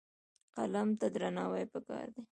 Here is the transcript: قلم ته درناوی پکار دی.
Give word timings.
قلم 0.55 0.89
ته 0.99 1.07
درناوی 1.13 1.65
پکار 1.73 2.07
دی. 2.13 2.21